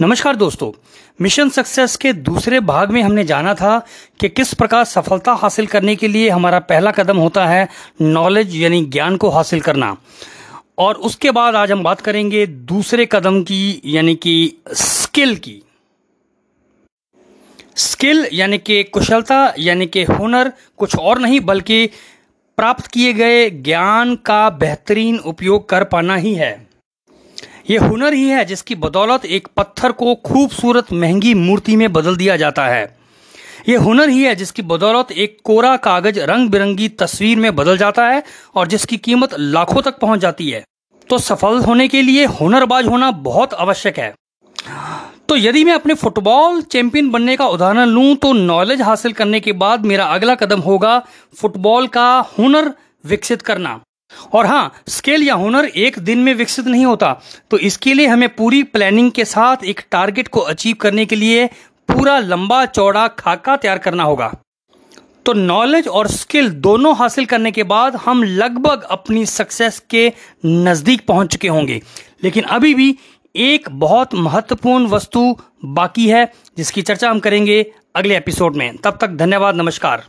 नमस्कार 0.00 0.36
दोस्तों, 0.36 0.70
mission 1.20 1.48
success 1.48 1.96
के 1.96 2.12
दूसरे 2.12 2.60
भाग 2.60 2.90
में 2.90 3.02
हमने 3.02 3.24
जाना 3.24 3.54
था 3.54 3.78
कि 4.20 4.28
किस 4.28 4.54
प्रकार 4.54 4.84
सफलता 4.84 5.32
हासिल 5.32 5.66
करने 5.66 5.96
के 5.96 6.08
लिए 6.08 6.30
हमारा 6.30 6.58
पहला 6.58 6.90
कदम 6.90 7.16
होता 7.16 7.46
है 7.46 7.68
नॉलेज 8.00 8.56
यानी 8.56 8.84
ज्ञान 8.84 9.16
को 9.16 9.28
हासिल 9.28 9.60
करना। 9.60 9.96
और 10.78 10.94
उसके 10.94 11.30
बाद 11.30 11.54
आज 11.54 11.72
हम 11.72 11.82
बात 11.82 12.00
करेंगे 12.00 12.46
दूसरे 12.46 13.08
कदम 13.12 13.42
की, 13.42 13.80
यानी 13.84 14.14
कि 14.14 14.62
स्किल 14.72 15.36
की। 15.36 15.62
स्किल 17.76 18.28
यानी 18.32 18.58
कि 18.58 18.82
कुशलता, 18.82 19.54
यानी 19.58 19.86
कि 19.86 20.04
हुनर 20.04 20.52
कुछ 20.76 20.96
और 20.96 21.18
नहीं, 21.18 21.40
बल्कि 21.40 21.86
प्राप्त 22.58 22.86
किए 22.86 23.12
गए 23.12 23.50
ज्ञान 23.50 24.16
का 24.16 24.50
बेहतरीन 24.50 25.18
उपयोग 25.18 25.68
कर 25.68 25.84
पाना 25.84 26.16
ही 26.16 26.34
है। 26.34 26.63
ये 27.64 27.76
हुनर 27.78 28.14
ही 28.14 28.28
है 28.28 28.44
जिसकी 28.44 28.74
बदौलत 28.74 29.24
एक 29.26 29.46
पत्थर 29.56 29.92
को 29.92 30.14
खूबसूरत 30.24 30.92
महँगी 30.92 31.32
मूर्ति 31.34 31.76
में 31.76 31.92
बदल 31.92 32.16
दिया 32.16 32.36
जाता 32.36 32.66
है। 32.66 32.84
ये 33.68 33.76
हुनर 33.76 34.08
ही 34.08 34.22
है 34.22 34.34
जिसकी 34.34 34.62
बदौलत 34.62 35.12
एक 35.12 35.38
कोरा 35.44 35.76
कागज़ 35.76 36.18
रंग 36.20 36.50
बिरंगी 36.50 36.88
तस्वीर 36.94 37.38
में 37.38 37.54
बदल 37.56 37.78
जाता 37.78 38.06
है 38.06 38.22
और 38.54 38.66
जिसकी 38.66 38.96
कीमत 38.96 39.34
लाखों 39.38 39.82
तक 39.82 39.98
पहुँच 39.98 40.20
जाती 40.20 40.50
है। 40.50 40.62
तो 41.08 41.18
सफल 41.20 41.58
होने 41.58 41.88
के 41.88 42.02
लिए 42.02 42.26
हुनरबाज 42.32 42.86
होना 42.86 43.10
बहुत 43.22 43.54
आवश्यक 43.56 43.98
है। 43.98 44.12
तो 45.28 45.36
यदि 45.36 45.64
मैं 45.64 45.72
अपने 45.72 45.94
फुटबॉल 45.94 46.60
चैंपियन 46.62 47.10
बनने 47.10 47.36
का 47.36 47.46
उदाहरण 47.46 47.84
लूँ 47.86 48.14
तो 48.16 48.32
नॉलेज 48.34 48.82
हासिल 48.82 49.12
करने 49.12 49.40
के 49.40 49.52
बाद 49.54 49.86
मेरा 49.86 50.04
अगला 50.06 50.34
कदम 50.34 50.60
होगा 50.60 50.98
फुटबॉल 51.36 51.86
का 51.88 52.08
हुनर 52.38 52.72
विकसित 53.04 53.42
करना। 53.42 53.80
और 54.32 54.46
हाँ 54.46 54.72
स्किल 54.88 55.22
या 55.22 55.34
हुनर 55.34 55.64
एक 55.64 55.98
दिन 55.98 56.18
में 56.18 56.34
विकसित 56.34 56.66
नहीं 56.66 56.86
होता 56.86 57.12
तो 57.50 57.58
इसके 57.58 57.94
लिए 57.94 58.06
हमें 58.06 58.28
पूरी 58.28 58.62
प्लानिंग 58.62 59.10
के 59.10 59.24
साथ 59.24 59.64
एक 59.64 59.80
टारगेट 59.90 60.28
को 60.28 60.40
अचीव 60.40 60.76
करने 60.80 61.06
के 61.06 61.16
लिए 61.16 61.46
पूरा 61.88 62.18
लंबा 62.18 62.64
चौड़ा 62.66 63.06
खाका 63.08 63.56
तैयार 63.56 63.78
करना 63.78 64.02
होगा। 64.02 64.32
तो 65.26 65.32
नॉलेज 65.32 65.88
और 65.88 66.08
स्किल 66.08 66.50
दोनों 66.50 66.96
हासिल 66.96 67.26
करने 67.26 67.52
के 67.52 67.62
बाद 67.62 67.96
हम 67.96 68.22
लगभग 68.22 68.82
अपनी 68.90 69.26
सक्सेस 69.26 69.82
के 69.90 70.12
नज़दीक 70.46 71.06
पहुँच 71.06 71.32
चुके 71.32 71.48
होंगे। 71.48 71.80
लेकिन 72.24 72.44
अभी 72.44 72.74
भी 72.74 72.96
एक 73.34 73.68
बहुत 73.70 74.14
महत्वपूर्ण 74.14 74.86
वस्तु 74.86 75.36
बाकी 75.64 76.08
है, 76.08 76.32
जिसकी 76.56 76.82
चर्चा 76.82 77.10
हम 77.10 77.20
करेंगे 77.20 77.64
अगले 77.96 78.16
एपिसोड 78.16 78.56
में। 78.56 78.76
तब 78.76 78.98
तक 79.00 79.16
धन्यवाद, 79.16 79.54
नमस्कार। 79.54 80.04